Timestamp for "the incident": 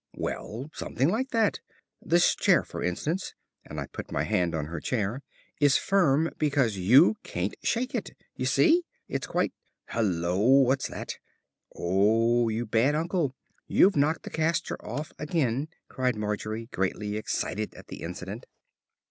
17.89-18.47